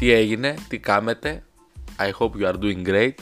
[0.00, 1.42] Τι έγινε, τι κάμετε.
[1.98, 3.14] I hope you are doing great.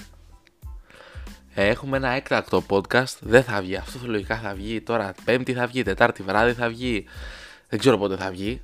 [1.54, 3.18] Ε, έχουμε ένα έκτακτο podcast.
[3.20, 3.76] Δεν θα βγει.
[3.76, 5.14] Αυτό λογικά θα βγει τώρα.
[5.24, 7.04] Πέμπτη θα βγει, Τετάρτη βράδυ θα βγει.
[7.68, 8.62] Δεν ξέρω πότε θα βγει.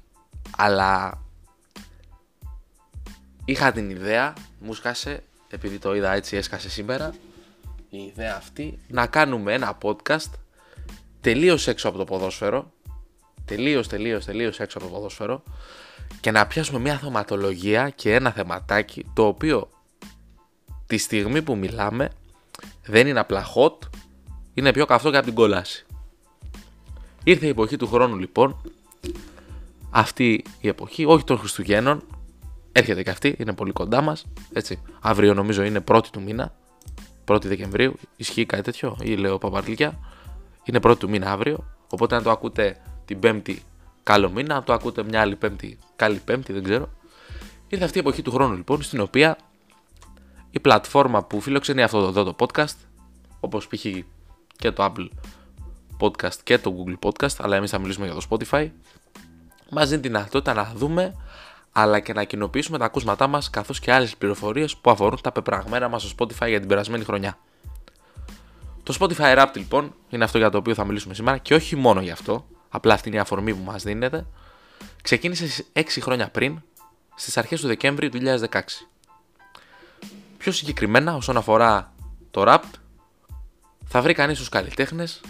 [0.56, 1.22] Αλλά
[3.44, 7.14] είχα την ιδέα, μου σκάσε, επειδή το είδα έτσι έσκασε σήμερα,
[7.90, 10.30] η ιδέα αυτή, να κάνουμε ένα podcast
[11.20, 12.72] τελείως έξω από το ποδόσφαιρο,
[13.44, 15.42] τελείως, τελείως, τελείως έξω από το ποδόσφαιρο
[16.20, 19.68] και να πιάσουμε μια θεματολογία και ένα θεματάκι το οποίο
[20.86, 22.10] τη στιγμή που μιλάμε
[22.86, 23.88] δεν είναι απλά hot,
[24.54, 25.86] είναι πιο καυτό και από την κόλαση.
[27.24, 28.56] Ήρθε η εποχή του χρόνου λοιπόν,
[29.90, 32.02] αυτή η εποχή, όχι των Χριστουγέννων,
[32.72, 34.82] έρχεται και αυτή, είναι πολύ κοντά μας, έτσι.
[35.00, 36.54] Αύριο νομίζω είναι πρώτη του μήνα,
[37.26, 39.98] 1η Δεκεμβρίου, ισχύει κάτι τέτοιο ή λέω παπαρλικιά,
[40.64, 43.62] είναι πρώτη του μήνα αύριο, οπότε αν το ακούτε την πέμπτη
[44.02, 46.88] καλό μήνα, αν το ακούτε μια άλλη πέμπτη, καλή πέμπτη, δεν ξέρω.
[47.68, 49.38] Ήρθε αυτή η εποχή του χρόνου λοιπόν, στην οποία
[50.50, 52.76] η πλατφόρμα που φιλοξενεί αυτό εδώ το podcast,
[53.40, 53.84] όπως π.χ.
[54.56, 55.08] και το Apple
[56.00, 58.70] Podcast και το Google Podcast, αλλά εμείς θα μιλήσουμε για το Spotify,
[59.70, 61.14] μας δίνει τη δυνατότητα να δούμε
[61.72, 65.88] αλλά και να κοινοποιήσουμε τα ακούσματά μας καθώς και άλλες πληροφορίες που αφορούν τα πεπραγμένα
[65.88, 67.38] μας στο Spotify για την περασμένη χρονιά.
[68.82, 72.00] Το Spotify Wrapped λοιπόν είναι αυτό για το οποίο θα μιλήσουμε σήμερα και όχι μόνο
[72.00, 74.26] γι' αυτό, απλά αυτή είναι η αφορμή που μας δίνεται,
[75.02, 76.62] ξεκίνησε 6 χρόνια πριν,
[77.14, 78.60] στις αρχές του Δεκέμβρη του 2016.
[80.38, 81.92] Πιο συγκεκριμένα όσον αφορά
[82.30, 82.62] το rap,
[83.84, 85.20] θα βρει κανείς τους καλλιτέχνες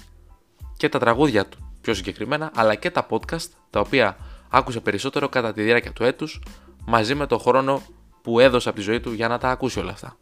[0.76, 4.16] και τα τραγούδια του πιο συγκεκριμένα, αλλά και τα podcast, τα οποία
[4.48, 6.42] άκουσε περισσότερο κατά τη διάρκεια του έτους,
[6.84, 7.82] μαζί με το χρόνο
[8.22, 10.16] που έδωσε από τη ζωή του για να τα ακούσει όλα αυτά.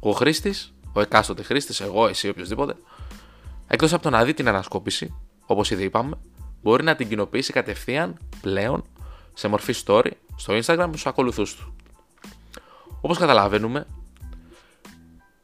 [0.00, 2.76] Ο χρήστης, ο εκάστοτε χρήστης, εγώ, εσύ, οποιοδήποτε,
[3.66, 5.14] εκτός από το να δει την ανασκόπηση,
[5.46, 6.18] όπως ήδη είπαμε,
[6.62, 8.84] μπορεί να την κοινοποιήσει κατευθείαν πλέον
[9.34, 11.74] σε μορφή story στο Instagram στους ακολουθούς του.
[13.00, 13.86] Όπως καταλαβαίνουμε,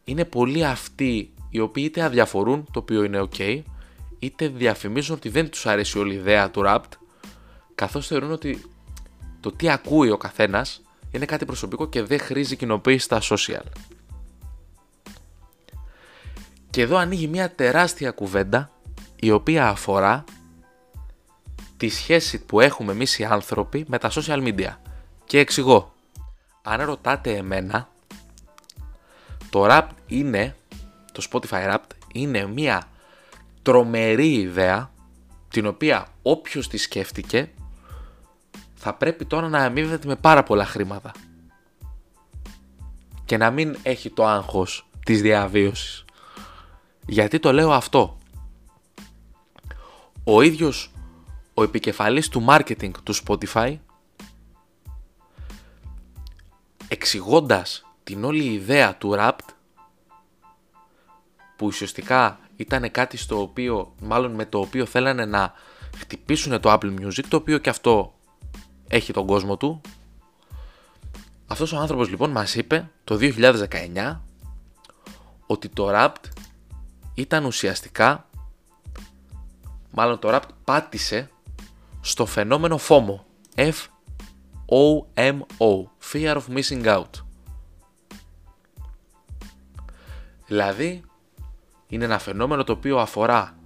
[0.05, 3.63] είναι πολλοί αυτοί οι οποίοι είτε αδιαφορούν, το οποίο είναι ok,
[4.19, 6.91] είτε διαφημίζουν ότι δεν τους αρέσει όλη η ιδέα του Rapt,
[7.75, 8.65] καθώς θεωρούν ότι
[9.41, 13.65] το τι ακούει ο καθένας είναι κάτι προσωπικό και δεν χρήζει κοινοποίηση στα social.
[16.71, 18.71] Και εδώ ανοίγει μια τεράστια κουβέντα
[19.25, 20.25] η οποία αφορά
[21.77, 24.77] τη σχέση που έχουμε εμείς οι άνθρωποι με τα social media.
[25.25, 25.93] Και εξηγώ.
[26.63, 27.89] Αν ρωτάτε εμένα,
[29.51, 30.57] το rap είναι,
[31.13, 31.79] το Spotify rap
[32.13, 32.89] είναι μια
[33.63, 34.91] τρομερή ιδέα
[35.49, 37.51] την οποία όποιος τη σκέφτηκε
[38.75, 41.13] θα πρέπει τώρα να αμείβεται με πάρα πολλά χρήματα
[43.25, 46.05] και να μην έχει το άγχος της διαβίωσης.
[47.07, 48.17] Γιατί το λέω αυτό.
[50.25, 50.93] Ο ίδιος
[51.55, 53.79] ο επικεφαλής του marketing του Spotify
[56.89, 59.55] εξηγώντας την όλη ιδέα του Wrapped
[61.57, 65.53] που ουσιαστικά ήταν κάτι στο οποίο, μάλλον με το οποίο θέλανε να
[65.97, 68.15] χτυπήσουν το Apple Music, το οποίο και αυτό
[68.89, 69.81] έχει τον κόσμο του.
[71.47, 74.19] Αυτός ο άνθρωπος λοιπόν μας είπε το 2019
[75.47, 76.25] ότι το Wrapped
[77.15, 78.29] ήταν ουσιαστικά,
[79.93, 81.31] μάλλον το Wrapped πάτησε
[82.01, 83.19] στο φαινόμενο FOMO.
[83.57, 83.83] F-O-M-O.
[86.13, 87.11] Fear of Missing Out.
[90.47, 91.03] Δηλαδή,
[91.87, 93.57] είναι ένα φαινόμενο το οποίο αφορά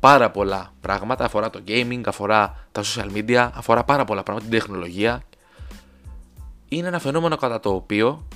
[0.00, 1.24] πάρα πολλά πράγματα.
[1.24, 5.22] Αφορά το gaming, αφορά τα social media, αφορά πάρα πολλά πράγματα, την τεχνολογία.
[6.68, 8.26] Είναι ένα φαινόμενο κατά το οποίο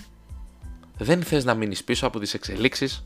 [0.98, 3.04] δεν θες να μείνεις πίσω από τις εξελίξεις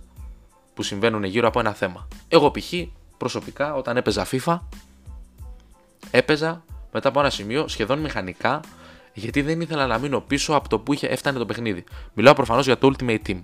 [0.75, 2.09] που συμβαίνουν γύρω από ένα θέμα.
[2.29, 2.73] Εγώ π.χ.
[3.17, 4.59] προσωπικά όταν έπαιζα FIFA
[6.11, 8.61] έπαιζα μετά από ένα σημείο σχεδόν μηχανικά
[9.13, 11.85] γιατί δεν ήθελα να μείνω πίσω από το που είχε έφτανε το παιχνίδι.
[12.15, 13.41] Μιλάω προφανώς για το Ultimate Team.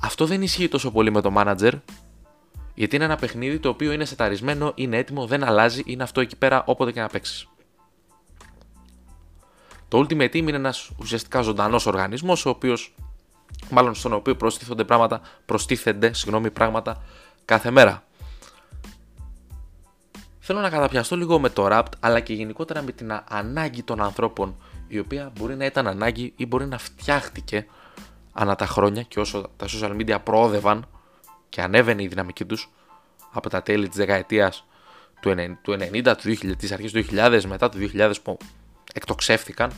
[0.00, 1.72] Αυτό δεν ισχύει τόσο πολύ με το Manager,
[2.74, 6.36] γιατί είναι ένα παιχνίδι το οποίο είναι σεταρισμένο, είναι έτοιμο, δεν αλλάζει, είναι αυτό εκεί
[6.36, 7.48] πέρα όποτε και να παίξεις.
[9.88, 12.94] Το Ultimate Team είναι ένας ουσιαστικά ζωντανός οργανισμός, ο οποίος,
[13.70, 17.02] μάλλον στον οποίο προστίθενται πράγματα, προστίθενται συγγνώμη, πράγματα
[17.44, 18.02] κάθε μέρα.
[20.50, 24.54] Θέλω να καταπιαστώ λίγο με το rap, αλλά και γενικότερα με την ανάγκη των ανθρώπων,
[24.88, 27.66] η οποία μπορεί να ήταν ανάγκη ή μπορεί να φτιάχτηκε
[28.32, 30.86] ανά τα χρόνια και όσο τα social media προόδευαν
[31.48, 32.70] και ανέβαινε η δυναμική τους
[33.32, 34.64] από τα τέλη της δεκαετίας
[35.20, 38.38] του 90, του 2000, της αρχής του 2000, μετά του 2000 που
[38.92, 39.70] εκτοξεύτηκαν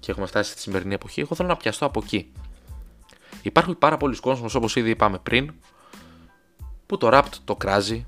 [0.00, 2.32] και έχουμε φτάσει στη σημερινή εποχή, εγώ θέλω να πιαστώ από εκεί.
[3.42, 5.52] Υπάρχουν πάρα πολλοί κόσμος όπως ήδη είπαμε πριν
[6.86, 8.06] που το rap το κράζει,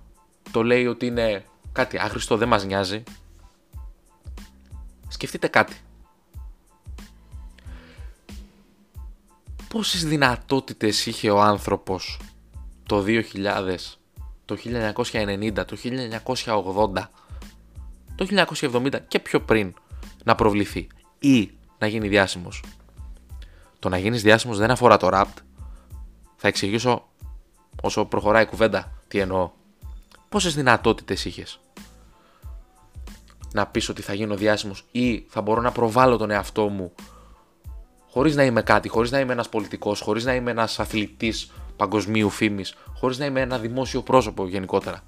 [0.51, 3.03] το λέει ότι είναι κάτι άχρηστο, δεν μας νοιάζει.
[5.09, 5.77] Σκεφτείτε κάτι.
[9.71, 12.19] πόσες δυνατότητες είχε ο άνθρωπος
[12.87, 13.99] το 2000,
[14.45, 17.11] το 1990, το 1980,
[18.15, 19.75] το 1970 και πιο πριν
[20.25, 20.87] να προβληθεί
[21.19, 22.63] ή να γίνει διάσημος.
[23.79, 25.25] Το να γίνεις διάσημος δεν αφορά το rap.
[26.37, 27.09] Θα εξηγήσω
[27.83, 29.51] όσο προχωράει η κουβέντα τι εννοώ.
[30.31, 31.61] Πόσες δυνατότητες είχες;
[33.53, 36.93] Να πεις ότι θα γίνω διάσημος ή θα μπορώ να προβάλλω τον εαυτό μου
[38.11, 42.31] χωρίς να είμαι κάτι, χωρίς να είμαι ένας πολιτικός, χωρίς να είμαι ένας αθλητής παγκοσμίου
[42.31, 45.03] φήμης, χωρίς να είμαι ένα δημόσιο πρόσωπο γενικότερα;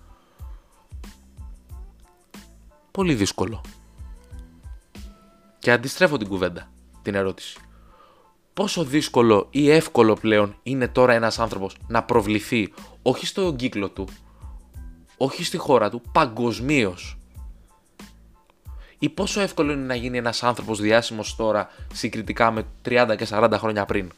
[2.90, 3.60] Πολύ δύσκολο.
[5.58, 6.70] Και αντιστρέφω την κουβέντα,
[7.02, 7.58] την ερώτηση.
[8.54, 12.72] Πόσο δύσκολο ή εύκολο πλέον είναι τώρα ένας άνθρωπος να προβληθεί
[13.02, 14.08] όχι στο κύκλο του,
[15.24, 17.16] όχι στη χώρα του, παγκοσμίως.
[18.98, 23.52] Ή πόσο εύκολο είναι να γίνει ένας άνθρωπος διάσημος τώρα συγκριτικά με 30 και 40
[23.58, 24.10] χρόνια πριν;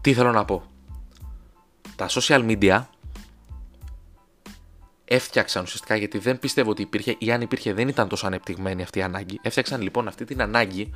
[0.00, 0.62] Τι θέλω να πω;
[1.96, 2.84] Τα social media
[5.04, 8.98] έφτιαξαν ουσιαστικά γιατί δεν πιστεύω ότι υπήρχε ή αν υπήρχε δεν ήταν τόσο ανεπτυγμένη αυτή
[8.98, 9.38] η ανάγκη.
[9.42, 10.92] Έφτιαξαν λοιπόν αυτή την ανάγκη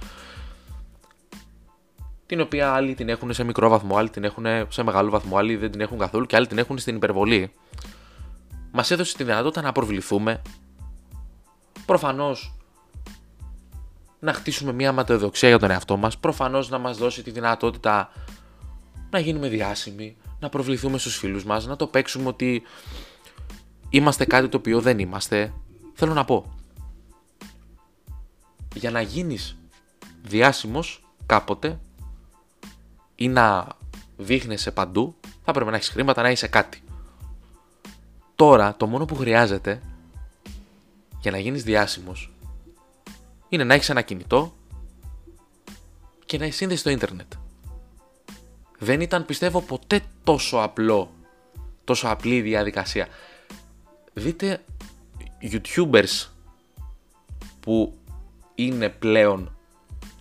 [2.29, 5.57] την οποία άλλοι την έχουν σε μικρό βαθμό, άλλοι την έχουν σε μεγάλο βαθμό, άλλοι
[5.57, 7.53] δεν την έχουν καθόλου και άλλοι την έχουν στην υπερβολή.
[8.73, 10.43] Μας έδωσε τη δυνατότητα να προβληθούμε.
[11.87, 12.55] Προφανώς
[14.19, 16.19] να χτίσουμε μια ματαιοδοξία για τον εαυτό μας.
[16.19, 18.13] Προφανώς να μας δώσει τη δυνατότητα
[19.11, 22.63] να γίνουμε διάσημοι, να προβληθούμε στους φίλους μας, να το παίξουμε ότι
[23.89, 25.53] είμαστε κάτι το οποίο δεν είμαστε.
[25.95, 26.53] Θέλω να πω,
[28.75, 29.57] για να γίνεις
[30.23, 31.81] διάσημος κάποτε
[33.21, 33.67] ή να
[34.17, 36.83] δείχνεσαι παντού, θα πρέπει να έχεις χρήματα, να είσαι κάτι.
[38.35, 39.81] Τώρα, το μόνο που χρειάζεται
[41.21, 42.33] για να γίνεις διάσημος
[43.49, 44.53] είναι να έχεις ένα κινητό
[46.27, 47.33] και να είσαι σύνδεση στο ίντερνετ
[48.79, 51.13] δεν ήταν πιστεύω ποτέ τόσο απλό,
[51.85, 53.09] τόσο απλή η διαδικασία.
[54.13, 54.65] Δείτε
[55.43, 56.29] YouTubers
[57.61, 57.95] που
[58.55, 59.58] είναι πλέον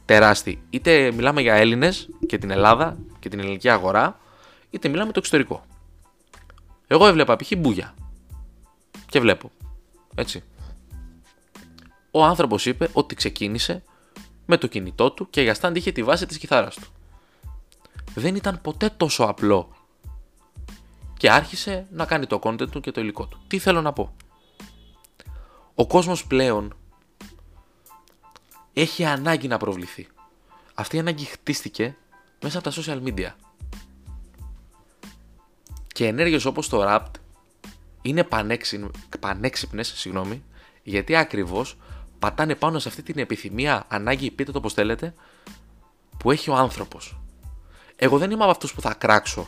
[0.08, 0.60] τεράστιοι.
[0.70, 4.20] Είτε μιλάμε για Έλληνες και την Ελλάδα και την ελληνική αγορά,
[4.70, 5.66] είτε μιλάμε το εξωτερικό.
[6.88, 7.52] Εγώ έβλεπα π.χ.
[7.58, 7.94] μπούγια.
[9.10, 9.52] Και βλέπω.
[10.16, 10.44] Έτσι.
[12.12, 13.84] Ο άνθρωπος είπε ότι ξεκίνησε
[14.46, 16.88] με το κινητό του και για στάντ είχε τη βάση της κιθάρας του
[18.20, 19.70] δεν ήταν ποτέ τόσο απλό.
[21.18, 23.40] Και άρχισε να κάνει το content του και το υλικό του.
[23.48, 24.14] Τι θέλω να πω;
[25.76, 26.77] Ο κόσμος πλέον
[28.82, 30.08] έχει ανάγκη να προβληθεί.
[30.74, 31.96] Αυτή η ανάγκη χτίστηκε
[32.42, 33.30] μέσα από τα social media.
[35.88, 37.06] Και ενέργειες όπως το rap
[38.02, 38.28] είναι
[39.20, 40.44] πανέξυπνες, συγγνώμη,
[40.84, 41.78] γιατί ακριβώς
[42.20, 45.14] πατάνε πάνω σε αυτή την επιθυμία, ανάγκη, πείτε το όπως θέλετε,
[46.18, 47.20] που έχει ο άνθρωπος.
[47.96, 49.48] Εγώ δεν είμαι από αυτούς που θα κράξω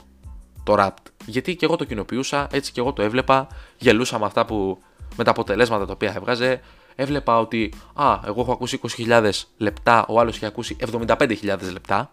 [0.64, 0.94] το rap.
[1.26, 3.48] Γιατί και εγώ το κοινοποιούσα, έτσι και εγώ το έβλεπα.
[3.78, 4.81] Γελούσα με αυτά που.
[5.16, 6.62] με τα αποτελέσματα τα οποία έβγαζε.
[7.01, 12.12] Έβλεπα ότι, α, εγώ έχω ακούσει 20.000 λεπτά, ο άλλος έχει ακούσει 75.000 λεπτά.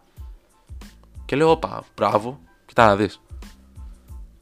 [1.25, 3.21] Και λέω, όπα, μπράβο, κοιτά να δεις.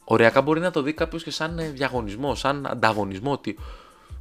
[0.04, 3.32] Οριακά μπορεί να το δει κάποιος και σαν διαγωνισμό, σαν ανταγωνισμό.
[3.32, 3.58] Ότι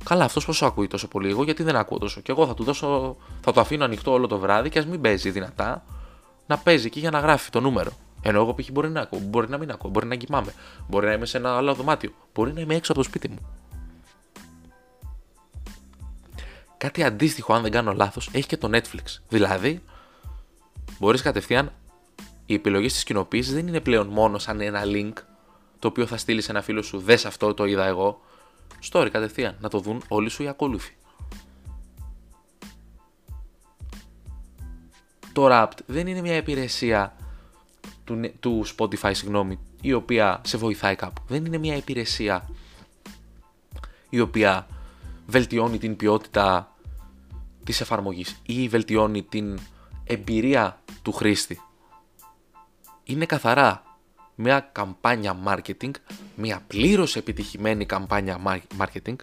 [0.03, 2.21] καλά, αυτός πόσο ακούει τόσο πολύ, εγώ γιατί δεν ακούω τόσο.
[2.21, 5.01] Και εγώ θα του δώσω, θα το αφήνω ανοιχτό όλο το βράδυ και ας μην
[5.01, 5.83] παίζει δυνατά
[6.47, 7.91] να παίζει εκεί για να γράφει το νούμερο.
[8.21, 8.71] Ενώ εγώ π.χ.
[8.71, 10.53] μπορεί να ακούω, μπορεί να μην ακούω, μπορεί να κοιμάμαι,
[10.87, 13.62] μπορεί να είμαι σε ένα άλλο δωμάτιο, μπορεί να είμαι έξω από το σπίτι μου.
[16.83, 19.21] Κάτι αντίστοιχο, αν δεν κάνω λάθος, έχει και το Netflix.
[19.29, 19.81] Δηλαδή,
[20.99, 21.71] μπορείς κατευθείαν
[22.45, 25.13] η επιλογή της κοινοποίησης δεν είναι πλέον μόνο σαν ένα link
[25.79, 28.21] το οποίο θα στείλεις σε ένα φίλο σου, δες αυτό το είδα εγώ.
[28.91, 30.95] Story κατευθείαν, να το δουν όλοι σου οι ακόλουθοι.
[35.33, 37.15] το Wrapped δεν είναι μια υπηρεσία
[38.03, 41.21] του, του Spotify, συγγνώμη, η οποία σε βοηθάει κάπου.
[41.27, 42.49] Δεν είναι μια υπηρεσία
[44.09, 44.67] η οποία
[45.27, 46.72] βελτιώνει την ποιότητα
[47.63, 49.59] της εφαρμογής ή βελτιώνει την
[50.03, 51.61] εμπειρία του χρήστη.
[53.03, 53.83] Είναι καθαρά
[54.35, 55.91] μια καμπάνια marketing,
[56.35, 59.15] μια πλήρως επιτυχημένη καμπάνια marketing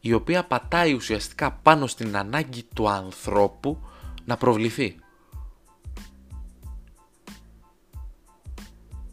[0.00, 3.78] η οποία πατάει ουσιαστικά πάνω στην ανάγκη του ανθρώπου
[4.24, 4.96] να προβληθεί.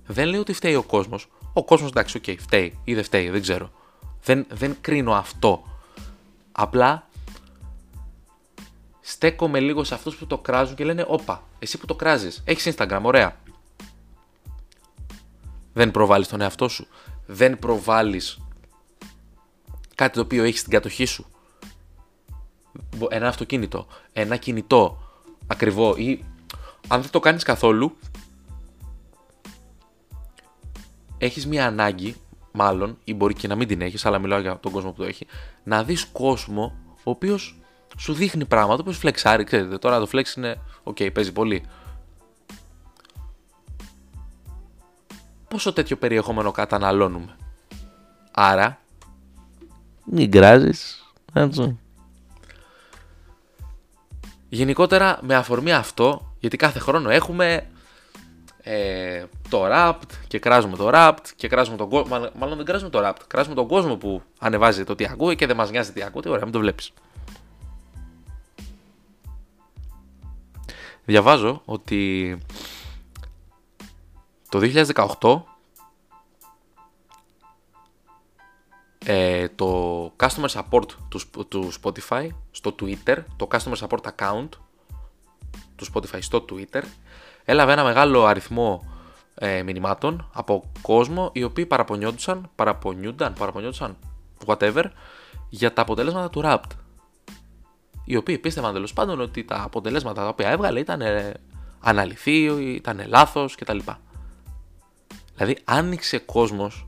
[0.06, 1.28] Δεν λέω ότι φταίει ο κόσμος.
[1.54, 3.72] Ο κόσμος εντάξει, OK, okay, φταίει ή δεν φταίει, δεν ξέρω.
[4.24, 5.73] Δεν, δεν κρίνω αυτό.
[6.56, 7.08] Απλά
[9.02, 12.76] στέκομαι λίγο σε αυτούς που το κράζουν και λένε «Όπα, εσύ που το κράζεις, έχεις
[12.76, 13.42] Instagram, ωραία».
[15.74, 16.88] Δεν προβάλλεις τον εαυτό σου.
[17.26, 18.40] Δεν προβάλλεις
[19.96, 21.26] κάτι το οποίο έχεις στην κατοχή σου.
[23.10, 24.98] Ένα αυτοκίνητο, ένα κινητό.
[25.48, 26.26] ακριβό ή
[26.88, 27.98] αν δεν το κάνεις καθόλου
[31.18, 32.16] έχεις μια ανάγκη
[32.54, 35.08] μάλλον ή μπορεί και να μην την έχεις αλλά μιλάω για τον κόσμο που το
[35.08, 35.28] έχει
[35.64, 37.58] να δεις κόσμο ο οποίος
[37.98, 41.66] σου δείχνει πράγματα όπως φλεξάρει ξέρετε τώρα το flex είναι OK okay, παίζει πολύ.
[45.48, 47.36] Πόσο τέτοιο περιεχόμενο καταναλώνουμε;
[48.32, 48.80] Άρα
[50.06, 51.78] μην κράζεις έτσι.
[54.50, 57.68] Γενικότερα με αφορμή αυτό, γιατί κάθε χρόνο έχουμε
[58.62, 62.30] ε, το Rapt και κράζουμε το Rapt και κράζουμε τον κόσμο.
[62.34, 63.22] Μάλλον δεν κράζουμε το Rapt.
[63.28, 66.22] Κράζουμε τον κόσμο που ανεβάζει το τι ακούει και δεν μας νοιάζει τι ακούει.
[66.28, 66.92] Ωραία, μην το βλέπεις.
[71.06, 72.38] Διαβάζω ότι
[74.50, 74.60] το
[75.20, 75.42] 2018
[79.06, 84.50] ε, το customer support του, του Spotify στο Twitter, το customer support account
[85.76, 86.82] του Spotify στο Twitter,
[87.46, 88.93] έλαβε ένα μεγάλο αριθμό
[89.36, 93.98] ε, μηνυμάτων από κόσμο οι οποίοι παραπονιόντουσαν, παραπονιούνταν, παραπονιόντουσαν,
[94.46, 94.84] whatever,
[95.50, 96.72] για τα αποτελέσματα του Rapt.
[98.06, 101.34] Οι οποίοι πίστευαν τέλος πάντων ότι τα αποτελέσματα τα οποία έβγαλε ήταν ε,
[101.80, 102.44] αναλυθή,
[102.76, 103.78] ήταν λάθος κτλ.
[105.36, 106.88] Δηλαδή άνοιξε κόσμος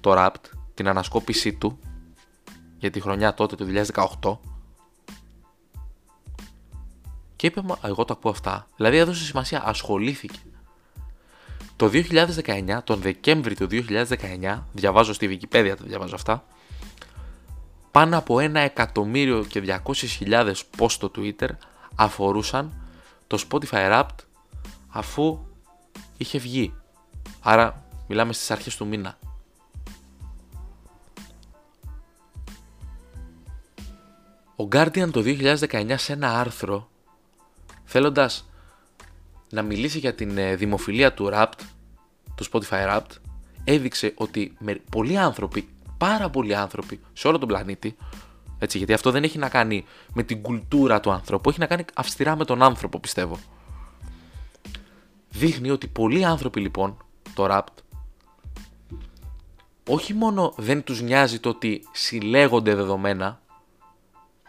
[0.00, 1.78] το Rapt την ανασκόπησή του
[2.78, 3.66] για τη χρονιά τότε του
[4.20, 4.38] 2018
[7.36, 10.38] και είπε Μα, εγώ το ακούω αυτά δηλαδή έδωσε σημασία, ασχολήθηκε
[11.78, 16.44] το 2019, τον Δεκέμβρη του 2019 διαβάζω στη Wikipedia τα διαβάζω αυτά
[17.90, 19.80] πάνω από ένα εκατομμύριο και
[20.20, 21.48] 200.000 post στο Twitter
[21.94, 22.72] αφορούσαν
[23.26, 24.24] το Spotify Wrapped
[24.88, 25.38] αφού
[26.16, 26.74] είχε βγει.
[27.40, 29.18] Άρα μιλάμε στις αρχές του μήνα.
[34.56, 36.88] Ο Guardian το 2019 σε ένα άρθρο
[37.84, 38.47] θέλοντας
[39.50, 41.60] να μιλήσει για την ε, δημοφιλία του Wrapped,
[42.34, 43.16] του Spotify Wrapped,
[43.64, 47.96] έδειξε ότι με πολλοί άνθρωποι, πάρα πολλοί άνθρωποι σε όλο τον πλανήτη,
[48.58, 51.84] έτσι, γιατί αυτό δεν έχει να κάνει με την κουλτούρα του άνθρωπου, έχει να κάνει
[51.94, 53.38] αυστηρά με τον άνθρωπο πιστεύω.
[55.30, 56.96] Δείχνει ότι πολλοί άνθρωποι λοιπόν,
[57.34, 57.82] το Wrapped,
[59.88, 63.40] όχι μόνο δεν τους νοιάζει το ότι συλλέγονται δεδομένα,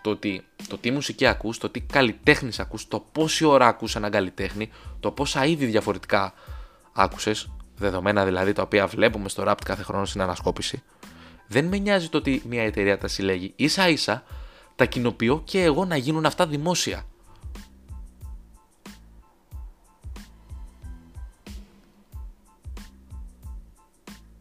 [0.01, 4.11] το ότι το τι μουσική ακούς, το τι καλλιτέχνης ακούς, το πόση ώρα ακούς έναν
[4.11, 6.33] καλλιτέχνη, το πόσα είδη διαφορετικά
[6.93, 10.83] άκουσες, δεδομένα δηλαδή τα οποία βλέπουμε στο rap κάθε χρόνο στην ανασκόπηση,
[11.47, 13.53] δεν με νοιάζει το ότι μια εταιρεία τα συλλέγει.
[13.55, 14.23] Ίσα ίσα
[14.75, 17.03] τα κοινοποιώ και εγώ να γίνουν αυτά δημόσια.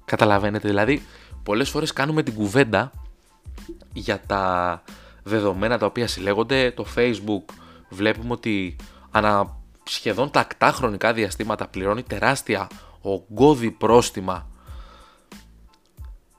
[0.05, 1.03] Καταλαβαίνετε, δηλαδή
[1.43, 2.91] πολλές φορές κάνουμε την κουβέντα
[3.93, 4.83] για τα
[5.29, 6.71] δεδομένα τα οποία συλλέγονται.
[6.71, 7.53] Το Facebook
[7.89, 8.77] βλέπουμε ότι
[9.11, 12.69] ανα σχεδόν τακτά χρονικά διαστήματα πληρώνει τεράστια
[13.01, 14.47] ογκώδη πρόστιμα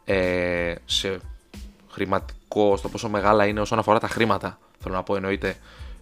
[0.06, 1.20] ε, σε
[1.90, 5.56] χρηματικό, στο πόσο μεγάλα είναι όσον αφορά τα χρήματα, θέλω να πω εννοείται,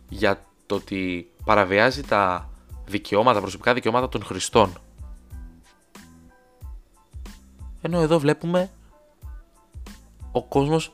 [0.09, 2.49] για το ότι παραβιάζει τα
[2.85, 4.77] δικαιώματα, προσωπικά δικαιώματα των χρηστών.
[7.81, 8.69] Ενώ εδώ βλέπουμε
[10.31, 10.91] ο κόσμος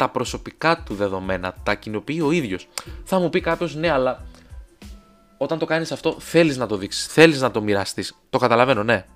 [0.00, 2.68] τα προσωπικά του δεδομένα, τα κοινοποιεί ο ίδιος.
[3.04, 4.26] Θα μου πει κάποιος, ναι, αλλά
[5.38, 8.16] όταν το κάνεις αυτό, θέλεις να το δείξεις, θέλεις να το μοιραστείς.
[8.30, 9.06] Το καταλαβαίνω, ναι.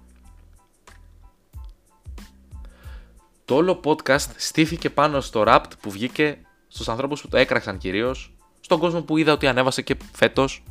[3.44, 6.38] Το όλο podcast στήθηκε πάνω στο rap που βγήκε
[6.68, 10.62] στους ανθρώπους που το έκραξαν κυρίως, στον κόσμο που είδα ότι ανέβασε και φέτος.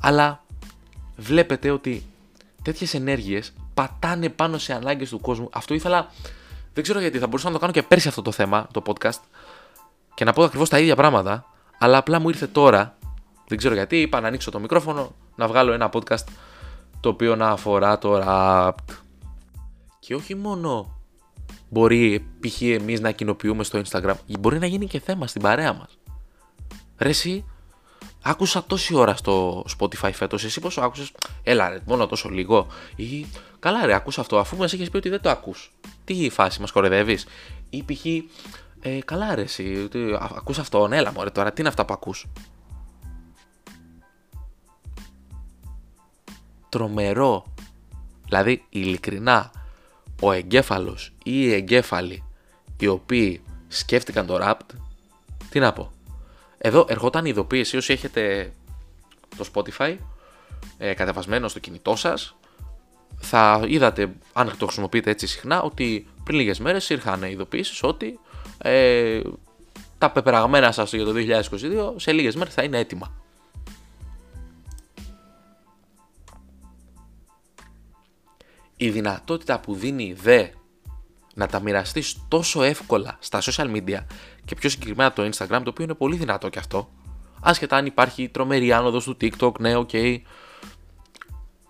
[0.00, 0.44] Αλλά
[1.16, 2.04] βλέπετε ότι
[2.62, 5.48] τέτοιες ενέργειες πατάνε πάνω σε ανάγκες του κόσμου.
[5.52, 6.10] Αυτό ήθελα.
[6.72, 9.20] Δεν ξέρω γιατί θα μπορούσα να το κάνω και πέρσι αυτό το θέμα, το podcast,
[10.14, 11.44] και να πω ακριβώς τα ίδια πράγματα.
[11.78, 12.96] Αλλά απλά μου ήρθε τώρα.
[13.48, 14.00] Δεν ξέρω γιατί.
[14.00, 16.24] Είπα να ανοίξω το μικρόφωνο, να βγάλω ένα podcast
[17.00, 18.70] το οποίο να αφορά το rap.
[19.98, 21.00] Και όχι μόνο
[21.68, 22.62] μπορεί π.χ.
[22.62, 25.98] εμείς να κοινοποιούμε στο Instagram, μπορεί να γίνει και θέμα στην παρέα μας.
[26.98, 27.44] Ρε εσύ,
[28.24, 30.44] άκουσα τόση ώρα στο Spotify φέτος.
[30.44, 31.12] Εσύ πόσο άκουσες,
[31.42, 32.66] Έλα, ρε, μόνο τόσο λίγο.
[32.96, 33.26] Ή
[33.58, 35.72] καλά, ρε, άκουσα αυτό, αφού μας έχει πει ότι δεν το ακούς.
[36.04, 37.18] Τι φάση, μας κορεδεύει.
[37.70, 38.04] Ή π.χ.
[38.80, 39.88] Ε, καλά, ρε, εσύ,
[40.36, 42.26] ακούς αυτό, έλα, μωρέ, τώρα τι είναι αυτά που ακούς;
[46.68, 47.44] Τρομερό.
[48.24, 49.50] Δηλαδή, ειλικρινά,
[50.20, 52.24] ο εγκέφαλος ή οι εγκέφαλοι
[52.78, 54.58] οι οποίοι σκέφτηκαν το rap,
[55.50, 55.92] τι να πω,
[56.66, 58.52] εδώ ερχόταν η ειδοποίηση όσοι έχετε
[59.36, 59.96] το Spotify
[60.78, 62.36] ε, κατεβασμένο στο κινητό σας
[63.16, 68.18] θα είδατε, αν το χρησιμοποιείτε έτσι συχνά, ότι πριν λίγες μέρες ήρθαν ειδοποίησεις ότι
[68.58, 69.20] ε,
[69.98, 73.12] τα πεπραγμένα σας για το 2022 σε λίγες μέρες θα είναι έτοιμα.
[78.76, 80.50] Η δυνατότητα που δίνεται
[81.34, 84.04] να τα μοιραστείς τόσο εύκολα στα social media
[84.44, 86.88] και πιο συγκεκριμένα το Instagram, το οποίο είναι πολύ δυνατό και αυτό.
[87.40, 89.88] Άσχετα αν υπάρχει τρομερή άνοδος του TikTok, ναι, OK.
[89.92, 90.18] Okay.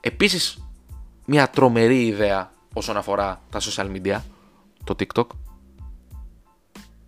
[0.01, 0.67] Επίσης,
[1.25, 4.21] μια τρομερή ιδέα όσον αφορά τα social media,
[4.85, 5.27] το TikTok.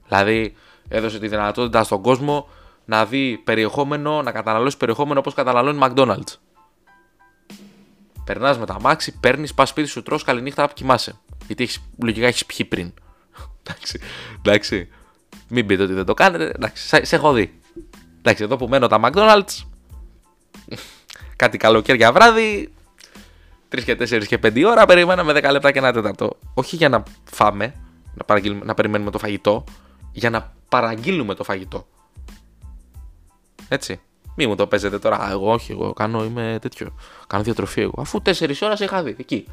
[0.09, 0.55] Δηλαδή,
[0.89, 2.49] έδωσε τη δυνατότητα στον κόσμο
[2.85, 6.35] να δει περιεχόμενο, να καταναλώσει περιεχόμενο όπως καταναλώνει McDonald's.
[8.25, 11.21] Περνάς με τα μάξι, παίρνεις, πας σπίτι σου, τρώ καληνύχτα, κοιμάσαι.
[11.47, 12.93] Γιατί έχεις, λογικά έχεις πιει πριν.
[13.63, 14.01] εντάξει,
[14.39, 14.89] εντάξει.
[15.49, 16.53] Μην πείτε ότι δεν το κάνετε.
[16.55, 17.61] Εντάξει, σε, σε έχω δει.
[18.19, 19.65] Εντάξει, εδώ που μένω τα McDonald's.
[21.37, 22.73] κάτι καλοκαίρια βράδυ.
[23.75, 26.39] 3 και 4 και 5 ώρα περιμέναμε 10 λεπτά και ένα τέταρτο.
[26.55, 27.75] Όχι για να φάμε,
[28.15, 29.65] να, να περιμένουμε το φαγητό,
[30.13, 31.87] για να παραγγείλουμε το φαγητό.
[33.69, 34.01] Έτσι.
[34.37, 35.31] Μη μου το παίζετε τώρα.
[35.31, 36.95] Εγώ όχι, εγώ κάνω, είμαι τέτοιο.
[37.27, 37.95] Κάνω διατροφή εγώ.
[37.99, 39.17] Αφού 4 ώρα σε είχα δει.
[39.19, 39.47] Εκεί.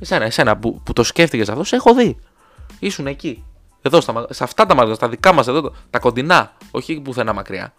[0.00, 2.18] Εσένα, εσένα που, που το σκέφτηκες αυτό, σε έχω δει.
[2.78, 3.44] Ήσουν εκεί.
[3.86, 6.52] Εδώ, στα, σε αυτά τα μάτια, στα δικά μας εδώ, τα κοντινά.
[6.70, 7.74] Όχι πουθενά μακριά.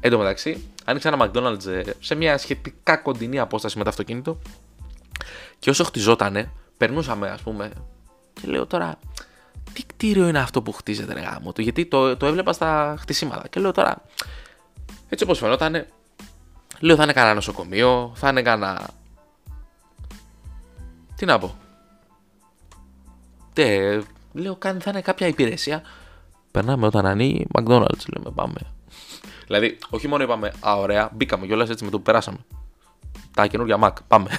[0.00, 4.38] Εν τω μεταξύ, άνοιξα ένα McDonald's ε, σε μια σχετικά κοντινή απόσταση με το αυτοκίνητο.
[5.58, 7.70] Και όσο χτιζότανε, περνούσαμε, ας πούμε,
[8.32, 8.98] και λέω τώρα,
[9.72, 13.48] τι κτίριο είναι αυτό που χτίζεται, ρε γάμο του, γιατί το, το έβλεπα στα χτισήματα.
[13.48, 14.02] Και λέω τώρα,
[15.08, 15.86] έτσι όπως φαινόταν,
[16.80, 18.88] λέω θα είναι κανένα νοσοκομείο, θα είναι κανένα.
[21.16, 21.56] Τι να πω.
[23.52, 24.00] Τε,
[24.36, 25.82] λέω κάνει θα είναι κάποια υπηρεσία.
[26.50, 28.60] Περνάμε όταν ανοίγει McDonald's, λέμε πάμε.
[29.46, 32.38] δηλαδή, όχι μόνο είπαμε, Α, ωραία, μπήκαμε κιόλας έτσι με το που περάσαμε.
[33.34, 34.30] Τα καινούργια Mac, πάμε.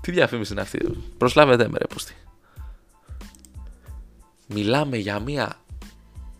[0.00, 0.78] Τι διαφήμιση είναι αυτή,
[1.18, 2.14] προσλάβετε με ρε πούστη.
[4.46, 5.56] Μιλάμε για μια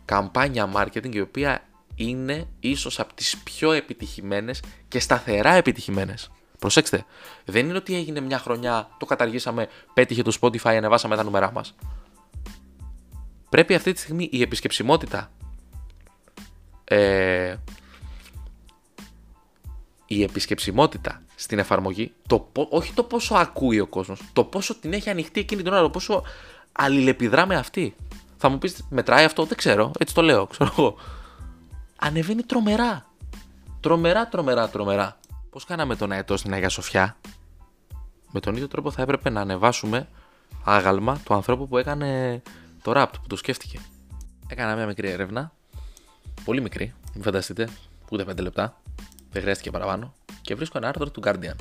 [0.04, 1.62] καμπάνια marketing η οποία
[1.94, 6.30] είναι ίσως από τις πιο επιτυχημένες και σταθερά επιτυχημένες.
[6.58, 7.04] Προσέξτε,
[7.44, 11.74] δεν είναι ότι έγινε μια χρονιά, το καταργήσαμε, πέτυχε το Spotify, ανεβάσαμε τα νούμερά μας.
[13.50, 15.30] Πρέπει αυτή τη στιγμή η επισκεψιμότητα
[16.84, 17.56] ε,
[20.06, 25.10] η επισκεψιμότητα στην εφαρμογή, το, όχι το πόσο ακούει ο κόσμος, το πόσο την έχει
[25.10, 26.22] ανοιχτή εκείνη την ώρα, το πόσο
[26.72, 27.94] αλληλεπιδρά με αυτή.
[28.36, 30.96] Θα μου πεις, μετράει αυτό, δεν ξέρω, έτσι το λέω, ξέρω εγώ
[31.96, 33.06] ανεβαίνει τρομερά.
[33.80, 35.18] Τρομερά, τρομερά, τρομερά.
[35.50, 37.16] Πώς κάναμε τον αετό στην Αγία Σοφιά,
[38.30, 40.08] με τον ίδιο τρόπο θα έπρεπε να ανεβάσουμε
[40.64, 42.42] άγαλμα του ανθρώπου που έκανε
[42.82, 43.78] το ραπ, που το σκέφτηκε.
[44.48, 45.52] Έκανα μια μικρή έρευνα,
[46.44, 47.68] πολύ μικρή, μην φανταστείτε,
[48.10, 48.80] ούτε 5 λεπτά,
[49.30, 50.12] δεν χρειάστηκε παραπάνω,
[50.42, 51.54] και βρίσκω ένα άρθρο του Guardian.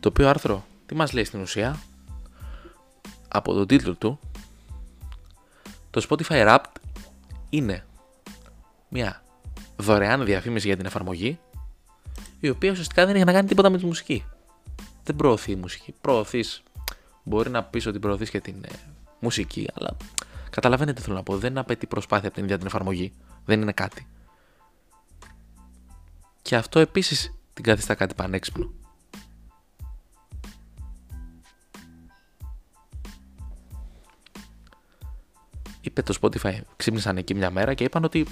[0.00, 1.80] Το οποίο άρθρο, τι μας λέει στην ουσία,
[3.28, 4.18] από τον τίτλο του,
[5.90, 6.72] το Spotify Wrapped
[7.50, 7.84] είναι
[8.88, 9.22] μια
[9.76, 11.38] δωρεάν διαφήμιση για την εφαρμογή,
[12.40, 14.24] η οποία ουσιαστικά δεν έχει να κάνει τίποτα με τη μουσική.
[15.04, 15.94] Δεν προωθεί η μουσική.
[16.00, 16.62] Προωθείς.
[17.22, 18.68] Μπορεί να πεις ότι προωθείς και την ε,
[19.20, 19.96] μουσική, αλλά
[20.50, 21.38] καταλαβαίνετε τι θέλω να πω.
[21.38, 23.12] Δεν απαιτεί προσπάθεια από την ίδια την εφαρμογή.
[23.44, 24.06] Δεν είναι κάτι.
[26.42, 28.72] Και αυτό επίσης την καθιστά κάτι πανέξυπνο.
[35.80, 38.26] Είπε το Spotify, ξύπνησαν εκεί μια μέρα και είπαν ότι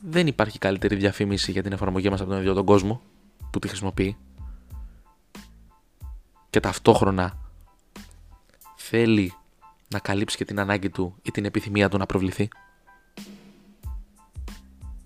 [0.00, 3.02] δεν υπάρχει καλύτερη διαφήμιση για την εφαρμογή μας από τον ίδιο τον κόσμο
[3.50, 4.16] που τη χρησιμοποιεί
[6.50, 7.38] και ταυτόχρονα
[8.76, 9.34] θέλει
[9.92, 12.48] να καλύψει και την ανάγκη του ή την επιθυμία του να προβληθεί.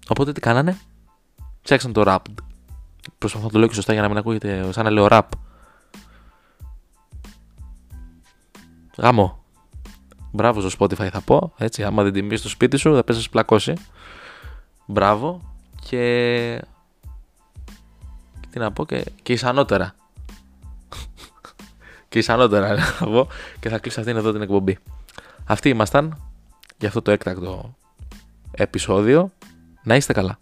[0.08, 0.78] Οπότε τι κάνανε,
[1.62, 2.18] ψάξαν το rap.
[3.18, 5.22] Προσπαθώ να το λέω και σωστά για να μην ακούγεται σαν να λέω rap.
[8.96, 9.44] Γάμο.
[10.30, 11.52] Μπράβο στο Spotify θα πω.
[11.56, 13.74] Έτσι, άμα δεν τιμήσει στο σπίτι σου, θα πέσει πλακώσει.
[14.86, 15.40] Μπράβο
[15.80, 16.64] και.
[18.50, 19.94] Τι να πω και, και ισανότερα.
[22.14, 23.28] Και ισανότερα να πω
[23.60, 24.78] και θα κλείσω αυτήν εδώ την εκπομπή.
[25.44, 26.22] Αυτοί ήμασταν
[26.78, 27.76] για αυτό το έκτακτο
[28.52, 29.30] επεισόδιο.
[29.82, 30.38] Να είστε καλά.